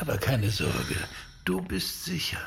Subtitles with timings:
[0.00, 0.96] Aber keine Sorge,
[1.44, 2.40] du bist sicher.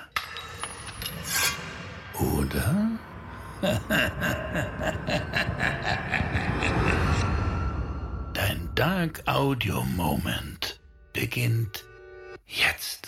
[2.13, 2.89] Oder?
[8.33, 10.79] Dein Dark Audio Moment
[11.13, 11.85] beginnt
[12.45, 13.04] jetzt.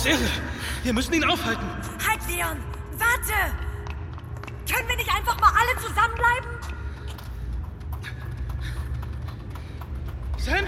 [0.00, 0.30] Ist irre.
[0.82, 1.66] Wir müssen ihn aufhalten.
[2.06, 2.58] Halt, Leon!
[2.92, 3.54] Warte!
[4.70, 6.50] Können wir nicht einfach mal alle zusammenbleiben?
[10.38, 10.64] Sam?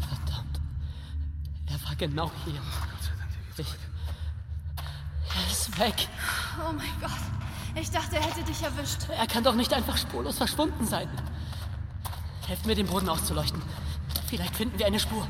[0.00, 0.60] Verdammt.
[1.66, 2.60] Er war genau hier.
[3.58, 3.66] Ich,
[5.34, 6.08] er ist weg.
[6.58, 7.10] Oh mein Gott.
[7.74, 9.08] Ich dachte, er hätte dich erwischt.
[9.16, 11.08] Er kann doch nicht einfach spurlos verschwunden sein.
[12.46, 13.62] Helft mir, den Boden auszuleuchten.
[14.28, 15.26] Vielleicht finden wir eine Spur.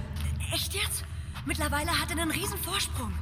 [0.52, 1.04] Echt jetzt?
[1.46, 3.12] Mittlerweile hat er einen riesen Vorsprung.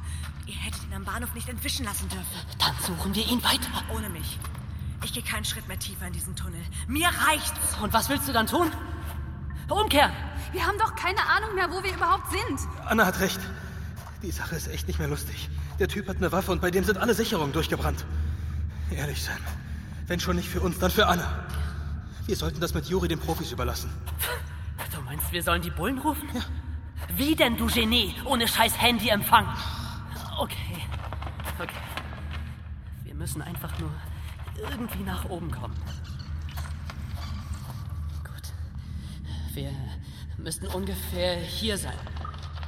[0.45, 2.25] Ihr hättet ihn am Bahnhof nicht entwischen lassen dürfen.
[2.57, 3.69] Dann suchen wir ihn weiter.
[3.93, 4.39] Ohne mich.
[5.03, 6.61] Ich gehe keinen Schritt mehr tiefer in diesen Tunnel.
[6.87, 7.77] Mir reicht's.
[7.81, 8.71] Und was willst du dann tun?
[9.69, 10.11] Umkehren!
[10.53, 12.59] Wir haben doch keine Ahnung mehr, wo wir überhaupt sind.
[12.85, 13.39] Anna hat recht.
[14.23, 15.49] Die Sache ist echt nicht mehr lustig.
[15.79, 18.05] Der Typ hat eine Waffe und bei dem sind alle Sicherungen durchgebrannt.
[18.89, 19.37] Ehrlich, Sam.
[20.07, 21.45] Wenn schon nicht für uns, dann für Anna.
[22.25, 23.91] Wir sollten das mit Juri den Profis überlassen.
[25.27, 26.29] Meinst, wir sollen die Bullen rufen?
[26.33, 26.41] Ja.
[27.09, 28.15] Wie denn, du Genie?
[28.23, 29.45] Ohne scheiß Handyempfang.
[30.39, 30.81] Okay.
[31.59, 31.75] Okay.
[33.03, 33.91] Wir müssen einfach nur
[34.55, 35.75] irgendwie nach oben kommen.
[38.23, 38.53] Gut.
[39.53, 39.69] Wir
[40.37, 41.97] müssten ungefähr hier sein.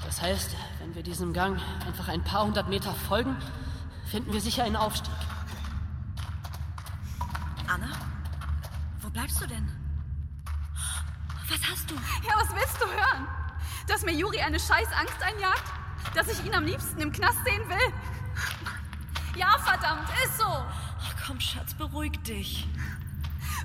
[0.03, 3.37] Das heißt, wenn wir diesem Gang einfach ein paar hundert Meter folgen,
[4.05, 5.13] finden wir sicher einen Aufstieg.
[7.67, 7.87] Anna?
[9.01, 9.78] Wo bleibst du denn?
[11.49, 11.95] Was hast du?
[11.95, 13.27] Ja, was willst du hören?
[13.87, 15.63] Dass mir Juri eine scheiß Angst einjagt?
[16.13, 17.93] Dass ich ihn am liebsten im Knast sehen will?
[19.35, 20.45] Ja, verdammt, ist so.
[20.45, 22.67] Ach komm, Schatz, beruhig dich.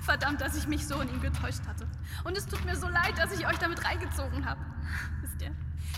[0.03, 1.87] Verdammt, dass ich mich so in ihn getäuscht hatte.
[2.23, 4.61] Und es tut mir so leid, dass ich euch damit reingezogen habe.
[5.21, 5.51] Wisst ihr,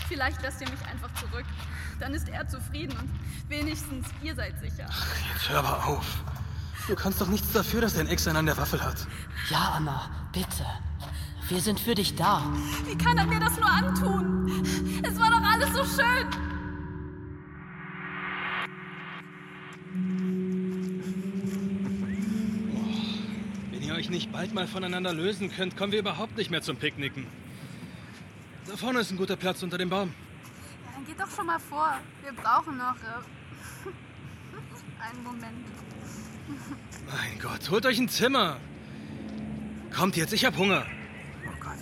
[0.08, 1.44] vielleicht lasst ihr mich einfach zurück.
[2.00, 3.10] Dann ist er zufrieden und
[3.48, 4.88] wenigstens ihr seid sicher.
[5.32, 6.06] Jetzt hör aber auf.
[6.86, 9.06] Du kannst doch nichts dafür, dass dein Ex einen an der Waffel hat.
[9.50, 10.64] Ja, Anna, bitte.
[11.48, 12.42] Wir sind für dich da.
[12.86, 14.62] Wie kann er mir das nur antun?
[15.02, 16.26] Es war doch alles so schön.
[23.70, 26.76] Wenn ihr euch nicht bald mal voneinander lösen könnt, kommen wir überhaupt nicht mehr zum
[26.76, 27.26] Picknicken.
[28.66, 30.12] Da vorne ist ein guter Platz unter dem Baum.
[30.84, 31.98] Ja, dann geht doch schon mal vor.
[32.22, 33.90] Wir brauchen noch äh,
[35.10, 35.66] einen Moment.
[37.06, 38.58] Mein Gott, holt euch ein Zimmer.
[39.94, 40.84] Kommt jetzt, ich hab Hunger.
[41.46, 41.78] Oh Gott.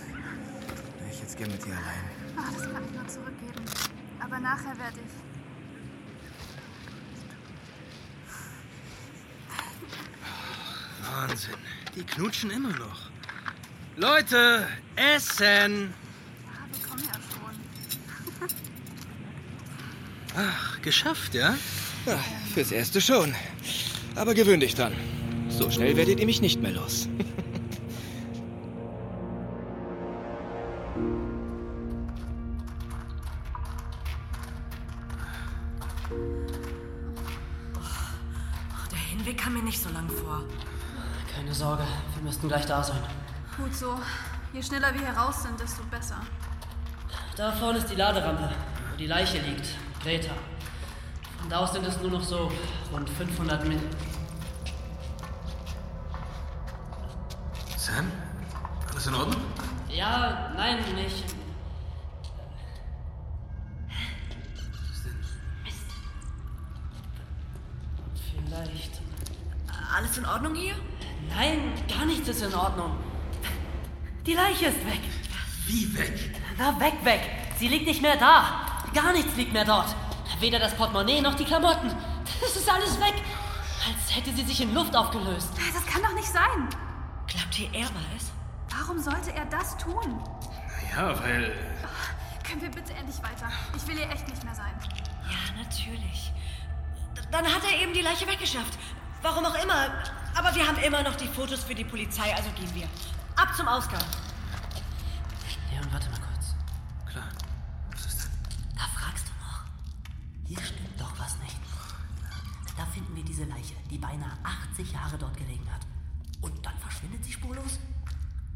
[0.99, 2.03] Wäre ich jetzt gern mit dir allein.
[2.37, 3.65] Ach, das kann ich nur zurückgeben.
[4.19, 5.11] Aber nachher werde ich.
[11.11, 11.55] Wahnsinn.
[11.95, 13.09] Die knutschen immer noch.
[13.97, 15.41] Leute, essen!
[15.43, 18.47] Ja, wir kommen ja schon.
[20.49, 21.57] Ach, geschafft, ja?
[22.05, 22.19] ja?
[22.53, 23.35] Fürs Erste schon.
[24.15, 24.93] Aber gewöhn dich dran.
[25.49, 27.09] So schnell werdet ihr mich nicht mehr los.
[37.79, 40.43] Ach, der Hinweg kam mir nicht so lang vor.
[41.33, 41.83] Keine Sorge,
[42.15, 43.01] wir müssten gleich da sein.
[43.57, 43.99] Gut so.
[44.53, 46.21] Je schneller wir hier raus sind, desto besser.
[47.35, 48.49] Da vorne ist die Laderampe,
[48.91, 49.67] wo die Leiche liegt.
[50.01, 50.33] Greta.
[51.39, 52.51] Von da aus sind es nur noch so
[52.91, 53.83] rund 500 Meter.
[57.77, 58.11] Sam?
[58.89, 59.41] Alles in Ordnung?
[59.89, 61.23] Ja, nein, nicht.
[68.45, 69.01] Vielleicht.
[69.95, 70.75] Alles in Ordnung hier?
[71.29, 72.95] Nein, gar nichts ist in Ordnung.
[74.25, 75.01] Die Leiche ist weg.
[75.65, 76.41] Wie weg?
[76.57, 77.21] Na, weg, weg.
[77.57, 78.83] Sie liegt nicht mehr da.
[78.93, 79.95] Gar nichts liegt mehr dort.
[80.39, 81.91] Weder das Portemonnaie noch die Klamotten.
[82.41, 83.15] Das ist alles weg.
[83.87, 85.49] Als hätte sie sich in Luft aufgelöst.
[85.73, 86.69] Das kann doch nicht sein.
[87.27, 88.31] Glaubt ihr, er war es?
[88.69, 90.19] Warum sollte er das tun?
[90.95, 91.53] Ja, weil.
[92.43, 93.49] Können wir bitte endlich weiter?
[93.75, 94.73] Ich will hier echt nicht mehr sein.
[95.29, 96.31] Ja, natürlich.
[97.31, 98.77] Dann hat er eben die Leiche weggeschafft.
[99.21, 99.91] Warum auch immer.
[100.35, 102.87] Aber wir haben immer noch die Fotos für die Polizei, also gehen wir.
[103.35, 104.03] Ab zum Ausgang.
[105.71, 106.55] Leon, warte mal kurz.
[107.11, 107.29] Klar.
[107.91, 108.31] Was ist denn?
[108.75, 109.63] Da fragst du noch.
[110.47, 111.57] Hier stimmt doch was nicht.
[112.77, 114.37] Da finden wir diese Leiche, die beinahe
[114.71, 115.81] 80 Jahre dort gelegen hat.
[116.41, 117.79] Und dann verschwindet sie spurlos?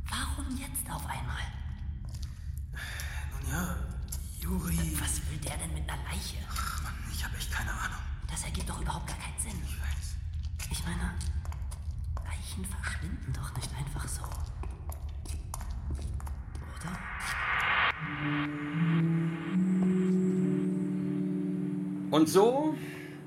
[0.09, 1.41] Warum jetzt auf einmal?
[3.31, 3.75] Nun ja,
[4.39, 4.97] Juri.
[4.99, 6.37] Was will der denn mit einer Leiche?
[6.83, 8.10] Mann, ich habe echt keine Ahnung.
[8.31, 9.61] Das ergibt doch überhaupt gar keinen Sinn.
[9.65, 10.15] Ich weiß.
[10.71, 11.13] Ich meine,
[12.25, 14.21] Leichen verschwinden doch nicht einfach so.
[16.79, 16.97] Oder?
[22.11, 22.75] Und so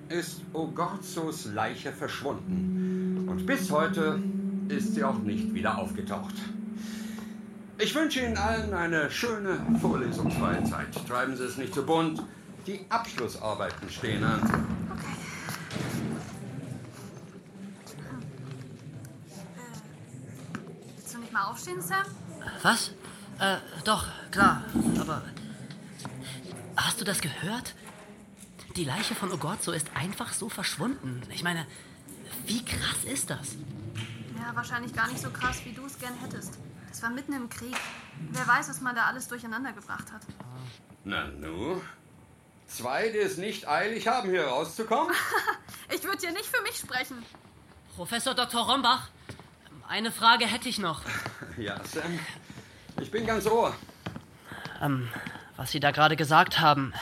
[0.09, 3.29] ist Ogorzos Leiche verschwunden.
[3.29, 4.23] Und bis heute
[4.69, 6.35] ist sie auch nicht wieder aufgetaucht.
[7.79, 10.95] Ich wünsche Ihnen allen eine schöne vorlesungsfreie Zeit.
[11.09, 12.23] Treiben Sie es nicht zu bunt.
[12.67, 14.41] Die Abschlussarbeiten stehen an.
[20.97, 22.05] Willst du nicht mal aufstehen, Sam?
[22.63, 22.91] Was?
[23.39, 24.63] Äh, doch, klar.
[25.01, 25.23] Aber.
[26.77, 27.75] Hast du das gehört?
[28.77, 31.23] Die Leiche von Ogorzo ist einfach so verschwunden.
[31.31, 31.67] Ich meine,
[32.47, 33.57] wie krass ist das?
[34.37, 36.59] Ja, wahrscheinlich gar nicht so krass, wie du es gern hättest.
[36.89, 37.77] Das war mitten im Krieg.
[38.31, 40.23] Wer weiß, was man da alles durcheinander gebracht hat.
[41.05, 41.81] Na nu?
[42.67, 45.15] Zwei, die es nicht eilig haben, hier rauszukommen?
[45.95, 47.23] Ich würde hier nicht für mich sprechen.
[47.95, 48.63] Professor Dr.
[48.63, 49.11] Rombach,
[49.89, 51.03] eine Frage hätte ich noch.
[51.57, 52.19] Ja, Sam.
[53.01, 53.75] Ich bin ganz ohr.
[54.81, 55.09] Ähm,
[55.57, 56.93] was Sie da gerade gesagt haben.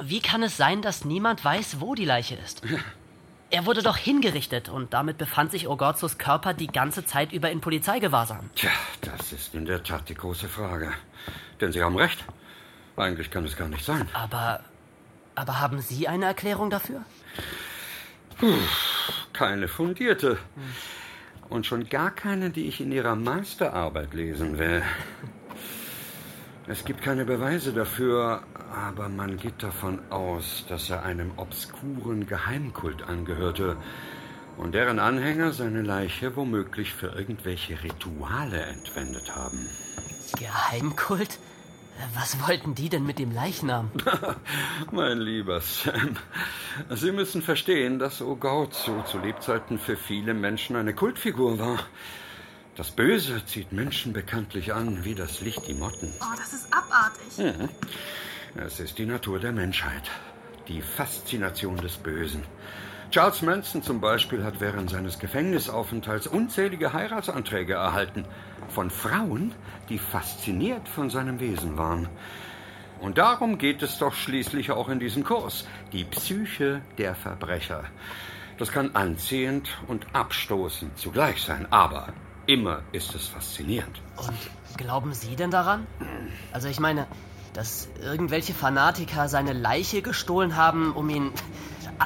[0.00, 2.62] Wie kann es sein, dass niemand weiß, wo die Leiche ist?
[3.54, 7.60] Er wurde doch hingerichtet und damit befand sich Ogorzos Körper die ganze Zeit über in
[7.60, 8.48] Polizeigewahrsam.
[8.54, 8.70] Tja,
[9.02, 10.90] das ist in der Tat die große Frage.
[11.60, 12.24] Denn Sie haben recht.
[12.96, 14.08] Eigentlich kann es gar nicht sein.
[14.14, 14.60] Aber.
[15.34, 17.04] Aber haben Sie eine Erklärung dafür?
[19.34, 20.38] Keine fundierte.
[21.52, 24.82] Und schon gar keine, die ich in Ihrer Masterarbeit lesen will.
[26.66, 28.42] Es gibt keine Beweise dafür,
[28.74, 33.76] aber man geht davon aus, dass er einem obskuren Geheimkult angehörte
[34.56, 39.68] und deren Anhänger seine Leiche womöglich für irgendwelche Rituale entwendet haben.
[40.38, 41.38] Geheimkult?
[42.14, 43.90] Was wollten die denn mit dem Leichnam?
[44.92, 46.16] Mein lieber Sam,
[46.90, 51.78] Sie müssen verstehen, dass Ogorzo zu Lebzeiten für viele Menschen eine Kultfigur war.
[52.76, 56.12] Das Böse zieht Menschen bekanntlich an, wie das Licht die Motten.
[56.20, 57.70] Oh, das ist abartig.
[58.54, 60.10] Es ist die Natur der Menschheit,
[60.68, 62.42] die Faszination des Bösen.
[63.12, 68.24] Charles Manson zum Beispiel hat während seines Gefängnisaufenthalts unzählige Heiratsanträge erhalten.
[68.68, 69.54] Von Frauen,
[69.90, 72.08] die fasziniert von seinem Wesen waren.
[73.02, 75.66] Und darum geht es doch schließlich auch in diesem Kurs.
[75.92, 77.84] Die Psyche der Verbrecher.
[78.56, 82.14] Das kann anziehend und abstoßend zugleich sein, aber
[82.46, 84.00] immer ist es faszinierend.
[84.16, 85.86] Und glauben Sie denn daran?
[86.50, 87.06] Also ich meine,
[87.52, 91.30] dass irgendwelche Fanatiker seine Leiche gestohlen haben, um ihn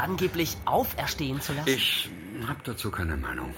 [0.00, 1.68] angeblich auferstehen zu lassen?
[1.68, 2.10] Ich
[2.46, 3.54] habe dazu keine Meinung.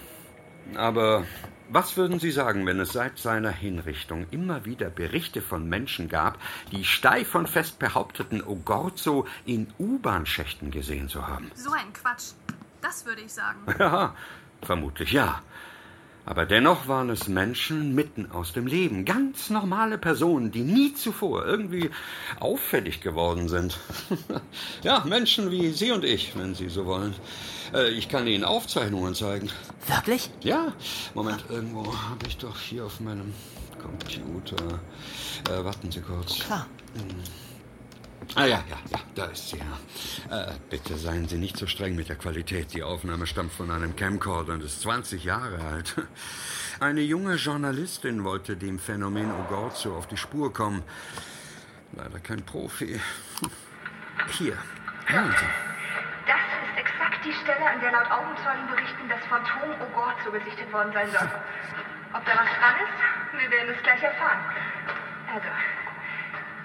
[0.75, 1.25] Aber
[1.71, 6.39] was würden Sie sagen, wenn es seit seiner Hinrichtung immer wieder Berichte von Menschen gab,
[6.73, 11.51] die steif und fest behaupteten, Ogorzo in U-Bahn-Schächten gesehen zu haben?
[11.55, 12.33] So ein Quatsch.
[12.81, 13.59] Das würde ich sagen.
[13.79, 14.15] Ja,
[14.63, 15.43] vermutlich ja.
[16.29, 21.47] Aber dennoch waren es Menschen mitten aus dem Leben, ganz normale Personen, die nie zuvor
[21.47, 21.89] irgendwie
[22.39, 23.79] auffällig geworden sind.
[24.83, 27.15] ja, Menschen wie Sie und ich, wenn Sie so wollen.
[27.73, 29.49] Äh, ich kann Ihnen Aufzeichnungen zeigen.
[29.87, 30.29] Wirklich?
[30.43, 30.75] Ja,
[31.15, 33.33] Moment, irgendwo habe ich doch hier auf meinem
[33.81, 34.81] Computer.
[35.51, 36.41] Äh, warten Sie kurz.
[36.41, 36.67] Klar.
[38.35, 40.47] Ah ja, ja, ja, da ist sie ja.
[40.49, 42.75] Äh, bitte seien Sie nicht so streng mit der Qualität.
[42.75, 45.97] Die Aufnahme stammt von einem Camcorder und ist 20 Jahre alt.
[46.81, 50.83] Eine junge Journalistin wollte dem Phänomen Ogorzo auf die Spur kommen.
[51.93, 53.01] Leider kein Profi.
[54.39, 54.57] Hier,
[55.07, 55.47] hören Sie.
[56.27, 60.93] Das ist exakt die Stelle, an der laut Augenzeugen berichten, das Phantom Ogorzo gesichtet worden
[60.93, 61.29] sein soll.
[62.13, 63.41] Ob da was dran ist?
[63.41, 64.41] Wir werden es gleich erfahren.
[65.33, 65.49] Also,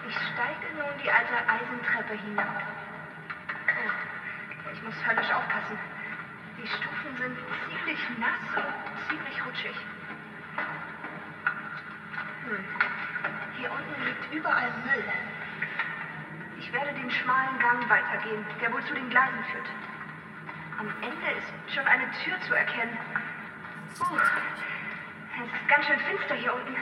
[0.07, 2.61] ich steige nun die alte Eisentreppe hinab.
[3.67, 5.77] Oh, ich muss höllisch aufpassen.
[6.57, 9.75] Die Stufen sind ziemlich nass und ziemlich rutschig.
[12.47, 12.65] Hm.
[13.57, 15.03] Hier unten liegt überall Müll.
[16.59, 19.67] Ich werde den schmalen Gang weitergehen, der wohl zu den Gleisen führt.
[20.79, 22.97] Am Ende ist schon eine Tür zu erkennen.
[23.99, 26.75] Uh, es ist ganz schön finster hier unten.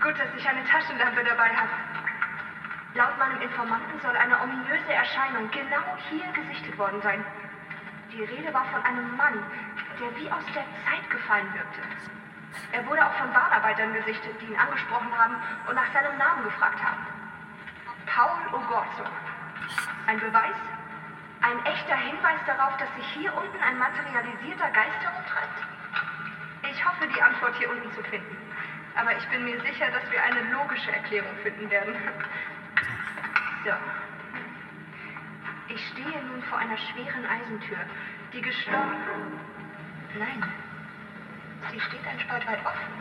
[0.00, 1.89] Gut, dass ich eine Taschenlampe dabei habe.
[2.94, 7.24] Laut meinem Informanten soll eine ominöse Erscheinung genau hier gesichtet worden sein.
[8.12, 9.38] Die Rede war von einem Mann,
[10.00, 11.80] der wie aus der Zeit gefallen wirkte.
[12.72, 15.36] Er wurde auch von Bahnarbeitern gesichtet, die ihn angesprochen haben
[15.68, 17.06] und nach seinem Namen gefragt haben.
[18.06, 19.04] Paul Ogorzo.
[20.06, 20.58] Ein Beweis?
[21.42, 25.62] Ein echter Hinweis darauf, dass sich hier unten ein materialisierter Geist herumtreibt?
[26.72, 28.36] Ich hoffe, die Antwort hier unten zu finden.
[28.96, 31.94] Aber ich bin mir sicher, dass wir eine logische Erklärung finden werden.
[33.64, 33.70] So.
[35.68, 37.78] Ich stehe nun vor einer schweren Eisentür,
[38.32, 39.38] die geschlossen.
[40.18, 40.42] Nein.
[41.70, 43.00] Sie steht ein Spalt weit offen.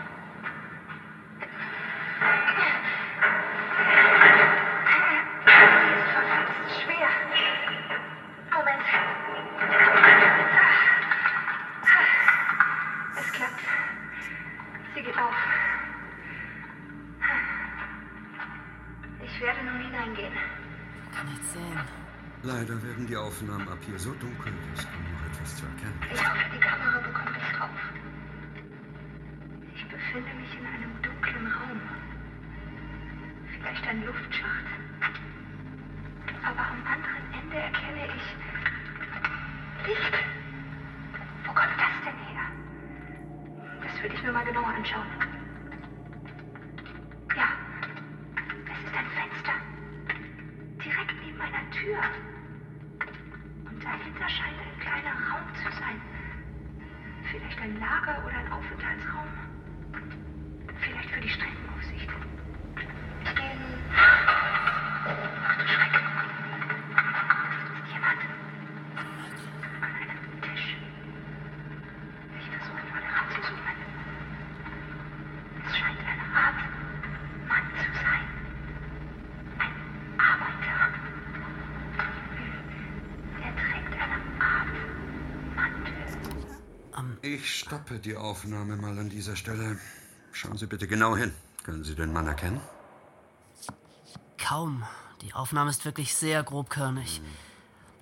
[22.59, 26.19] Leider werden die Aufnahmen ab hier so dunkel, dass kaum noch etwas zu erkennen ist.
[26.19, 27.69] Ich hoffe, die Kamera bekommt es drauf.
[29.75, 31.79] Ich befinde mich in einem dunklen Raum.
[33.47, 34.65] Vielleicht ein Luftschacht.
[36.43, 38.27] Aber am anderen Ende erkenne ich
[39.87, 40.13] Licht.
[41.45, 42.43] Wo kommt das denn her?
[43.83, 45.18] Das will ich mir mal genauer anschauen.
[87.31, 89.77] Ich stoppe die Aufnahme mal an dieser Stelle.
[90.31, 91.31] Schauen Sie bitte genau hin.
[91.63, 92.59] Können Sie den Mann erkennen?
[94.39, 94.83] Kaum.
[95.21, 97.21] Die Aufnahme ist wirklich sehr grobkörnig.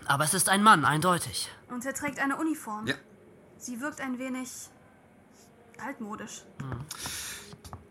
[0.06, 1.52] Aber es ist ein Mann, eindeutig.
[1.68, 2.88] Und er trägt eine Uniform.
[2.88, 2.96] Ja.
[3.58, 4.50] Sie wirkt ein wenig
[5.86, 6.44] altmodisch.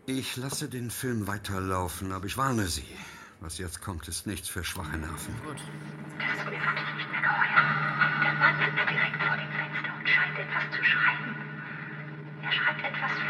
[0.07, 2.87] Ich lasse den Film weiterlaufen, aber ich warne Sie.
[3.41, 5.35] Was jetzt kommt, ist nichts für schwache Nerven.
[5.45, 5.61] Gut.
[6.17, 7.61] Das ist mir wirklich nicht mehr geheuer.
[8.23, 11.35] Der Mann sitzt direkt vor dem Fenster und scheint etwas zu schreiben.
[12.47, 13.26] Er schreibt etwas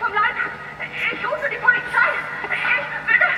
[0.00, 0.36] vom Leib.
[1.12, 2.10] Ich rufe die Polizei.
[2.42, 2.64] Ich...
[3.06, 3.30] Bitte,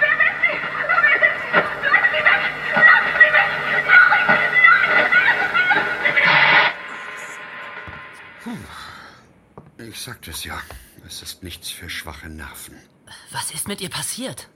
[0.00, 0.56] wer sind Sie?
[0.88, 1.50] Wer sind Sie?
[1.86, 2.40] Bleiben Sie weg!
[2.88, 3.50] Lassen Sie mich!
[8.46, 9.88] Nein!
[9.88, 10.58] Ich sagte es ja.
[11.06, 12.76] Es ist nichts für schwache Nerven.
[13.30, 14.48] Was ist mit ihr passiert?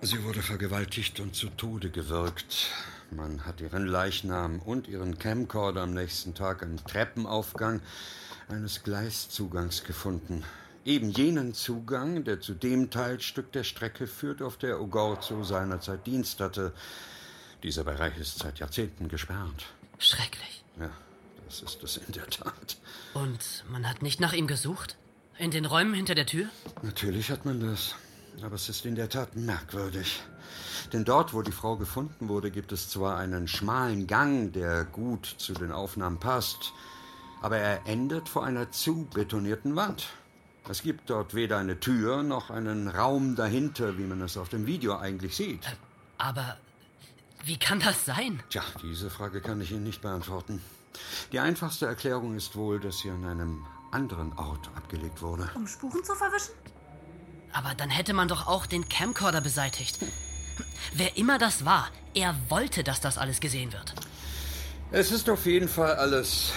[0.00, 2.70] Sie wurde vergewaltigt und zu Tode gewürgt.
[3.10, 7.80] Man hat ihren Leichnam und ihren Camcorder am nächsten Tag im Treppenaufgang
[8.48, 10.44] eines Gleiszugangs gefunden.
[10.88, 16.40] Eben jenen Zugang, der zu dem Teilstück der Strecke führt, auf der Ogorzo seinerzeit Dienst
[16.40, 16.72] hatte.
[17.62, 19.66] Dieser Bereich ist seit Jahrzehnten gesperrt.
[19.98, 20.64] Schrecklich.
[20.80, 20.88] Ja,
[21.44, 22.78] das ist es in der Tat.
[23.12, 24.96] Und man hat nicht nach ihm gesucht?
[25.36, 26.46] In den Räumen hinter der Tür?
[26.80, 27.94] Natürlich hat man das.
[28.40, 30.22] Aber es ist in der Tat merkwürdig.
[30.94, 35.26] Denn dort, wo die Frau gefunden wurde, gibt es zwar einen schmalen Gang, der gut
[35.36, 36.72] zu den Aufnahmen passt,
[37.42, 40.06] aber er endet vor einer zubetonierten Wand.
[40.68, 44.66] Es gibt dort weder eine Tür noch einen Raum dahinter, wie man es auf dem
[44.66, 45.64] Video eigentlich sieht.
[46.18, 46.58] Aber
[47.44, 48.40] wie kann das sein?
[48.50, 50.60] Tja, diese Frage kann ich Ihnen nicht beantworten.
[51.32, 55.48] Die einfachste Erklärung ist wohl, dass sie an einem anderen Ort abgelegt wurde.
[55.54, 56.52] Um Spuren zu verwischen?
[57.52, 59.98] Aber dann hätte man doch auch den Camcorder beseitigt.
[60.92, 63.94] Wer immer das war, er wollte, dass das alles gesehen wird.
[64.90, 66.52] Es ist auf jeden Fall alles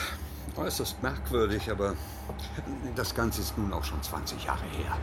[0.58, 1.96] äußerst merkwürdig, aber
[2.96, 4.98] das Ganze ist nun auch schon 20 Jahre her.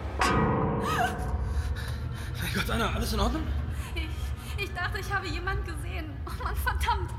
[2.40, 3.42] Mein Gott, Anna, alles in Ordnung?
[3.94, 6.10] Ich, ich dachte, ich habe jemanden gesehen.
[6.26, 7.10] Oh Mann, verdammt.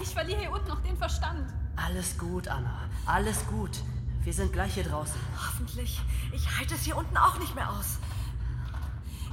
[0.00, 1.52] Ich verliere hier unten noch den Verstand.
[1.76, 2.88] Alles gut, Anna.
[3.06, 3.82] Alles gut.
[4.22, 5.20] Wir sind gleich hier draußen.
[5.36, 6.00] Hoffentlich.
[6.32, 7.98] Ich halte es hier unten auch nicht mehr aus.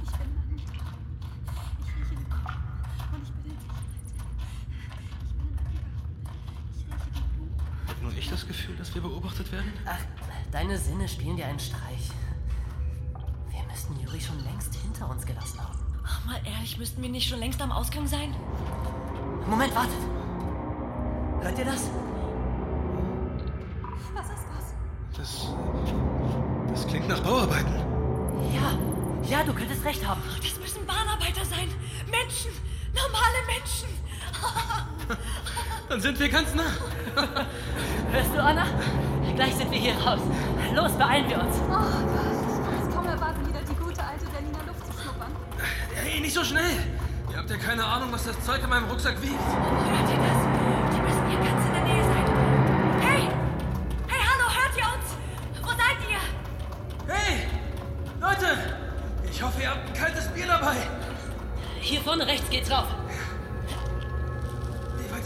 [0.04, 0.12] Ich
[8.10, 9.72] bin ich das Gefühl, dass wir beobachtet werden?
[9.86, 9.98] Ach,
[10.52, 12.10] deine Sinne spielen dir einen Streich.
[13.50, 15.78] Wir müssten Juri schon längst hinter uns gelassen haben.
[16.06, 18.34] Ach, mal ehrlich, müssten wir nicht schon längst am Ausgang sein?
[19.48, 19.98] Moment, wartet.
[21.40, 21.90] Hört ihr das?
[24.14, 25.16] Was ist das?
[25.16, 25.48] Das.
[26.68, 27.74] Das klingt nach Bauarbeiten.
[28.52, 28.78] Ja,
[29.28, 30.22] ja, du könntest recht haben.
[30.40, 31.68] Das müssen Bahnarbeiter sein.
[32.10, 32.52] Menschen.
[32.94, 33.88] Normale Menschen.
[35.88, 36.62] Dann sind wir ganz nah.
[38.10, 38.66] Hörst du, Anna?
[39.36, 40.20] Gleich sind wir hier raus.
[40.74, 41.56] Los, beeilen wir uns.
[41.60, 41.80] Oh Gott,
[42.40, 45.32] ich kann es kaum erwarten, wieder die gute alte Berliner Luft zu schnuppern.
[45.94, 46.72] Hey, nicht so schnell.
[47.30, 49.32] Ihr habt ja keine Ahnung, was das Zeug in meinem Rucksack wiegt.
[49.32, 50.38] Hört ihr das?
[50.94, 52.26] Die müssen hier ganz in der Nähe sein.
[53.00, 53.28] Hey!
[54.06, 55.06] Hey, hallo, hört ihr uns?
[55.62, 57.12] Wo seid ihr?
[57.12, 57.46] Hey!
[58.20, 58.58] Leute!
[59.30, 60.76] Ich hoffe, ihr habt ein kaltes Bier dabei.
[61.80, 62.86] Hier vorne rechts geht's rauf.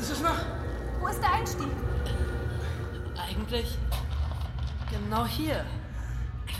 [0.01, 0.37] Ist es noch?
[1.01, 1.69] Wo ist der Einstieg?
[3.17, 3.77] Eigentlich
[4.91, 5.65] genau hier.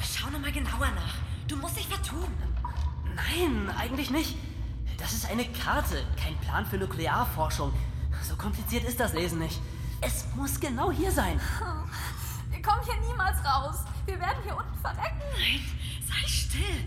[0.03, 1.15] Schau noch mal genauer nach.
[1.47, 2.27] Du musst dich vertun.
[3.15, 4.37] Nein, eigentlich nicht.
[4.99, 7.73] Das ist eine Karte, kein Plan für Nuklearforschung.
[8.23, 9.61] So kompliziert ist das Lesen nicht.
[10.01, 11.41] Es muss genau hier sein.
[12.51, 13.85] Wir kommen hier niemals raus.
[14.07, 15.23] Wir werden hier unten verrecken.
[15.39, 15.65] Nein,
[16.07, 16.85] sei still.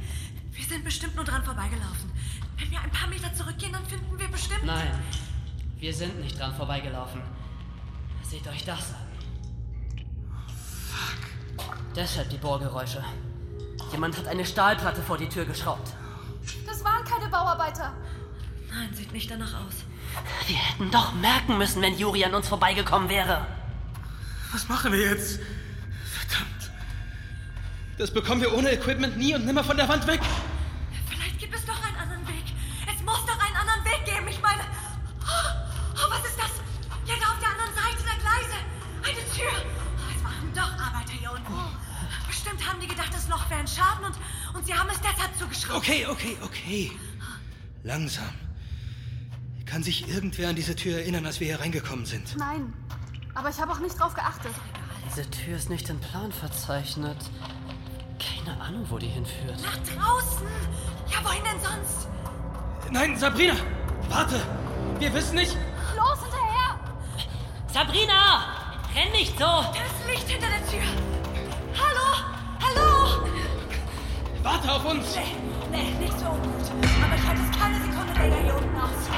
[0.51, 2.11] Wir sind bestimmt nur dran vorbeigelaufen.
[2.57, 4.65] Wenn wir ein paar Meter zurückgehen, dann finden wir bestimmt.
[4.65, 4.91] Nein,
[5.81, 7.21] wir sind nicht dran vorbeigelaufen.
[8.21, 9.07] Seht euch das an.
[11.95, 13.03] Deshalb die Bohrgeräusche.
[13.91, 15.91] Jemand hat eine Stahlplatte vor die Tür geschraubt.
[16.67, 17.93] Das waren keine Bauarbeiter.
[18.69, 19.73] Nein, sieht nicht danach aus.
[20.45, 23.47] Wir hätten doch merken müssen, wenn Juri an uns vorbeigekommen wäre.
[24.51, 25.39] Was machen wir jetzt?
[26.05, 26.71] Verdammt.
[27.97, 30.21] Das bekommen wir ohne Equipment nie und nimmer von der Wand weg.
[42.71, 44.15] Haben die gedacht, das Loch wäre ein Schaden und,
[44.55, 45.77] und sie haben es deshalb zugeschraubt.
[45.77, 46.91] Okay, okay, okay.
[47.83, 48.29] Langsam.
[49.65, 52.35] Kann sich irgendwer an diese Tür erinnern, als wir hier reingekommen sind?
[52.37, 52.73] Nein,
[53.35, 54.53] aber ich habe auch nicht drauf geachtet.
[55.09, 57.17] Diese Tür ist nicht im Plan verzeichnet.
[58.19, 59.61] Keine Ahnung, wo die hinführt.
[59.61, 60.47] Nach draußen.
[61.09, 62.07] Ja, wohin denn sonst?
[62.91, 63.55] Nein, Sabrina!
[64.09, 64.41] Warte!
[64.99, 65.55] Wir wissen nicht.
[65.95, 66.79] Los, hinterher!
[67.67, 68.45] Sabrina!
[68.93, 69.45] Renn nicht so!
[69.45, 71.10] Da ist Licht hinter der Tür.
[74.43, 75.15] Warte auf uns!
[75.15, 75.35] Nee,
[75.71, 76.71] nee, nicht so gut.
[77.05, 79.09] Aber ich halte es keine Sekunde länger hier unten aus.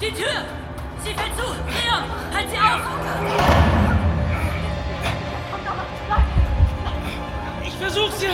[0.00, 0.44] Die Tür!
[1.02, 1.44] Sie fällt zu!
[1.44, 2.04] Leon,
[2.34, 2.80] halt sie auf!
[7.66, 8.30] Ich versuch's ja!